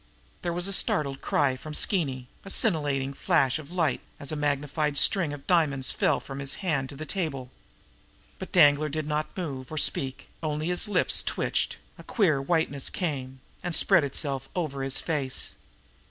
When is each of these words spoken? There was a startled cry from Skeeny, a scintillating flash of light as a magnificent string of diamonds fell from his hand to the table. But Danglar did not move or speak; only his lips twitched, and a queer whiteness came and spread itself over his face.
There 0.41 0.51
was 0.51 0.67
a 0.67 0.73
startled 0.73 1.21
cry 1.21 1.55
from 1.55 1.75
Skeeny, 1.75 2.27
a 2.43 2.49
scintillating 2.49 3.13
flash 3.13 3.59
of 3.59 3.69
light 3.69 4.01
as 4.19 4.31
a 4.31 4.35
magnificent 4.35 4.97
string 4.97 5.31
of 5.31 5.45
diamonds 5.45 5.91
fell 5.91 6.19
from 6.19 6.39
his 6.39 6.55
hand 6.65 6.89
to 6.89 6.95
the 6.95 7.05
table. 7.05 7.51
But 8.39 8.51
Danglar 8.51 8.89
did 8.89 9.05
not 9.05 9.37
move 9.37 9.71
or 9.71 9.77
speak; 9.77 10.29
only 10.41 10.69
his 10.69 10.87
lips 10.87 11.21
twitched, 11.21 11.75
and 11.75 11.83
a 11.99 12.03
queer 12.03 12.41
whiteness 12.41 12.89
came 12.89 13.41
and 13.61 13.75
spread 13.75 14.03
itself 14.03 14.49
over 14.55 14.81
his 14.81 14.99
face. 14.99 15.53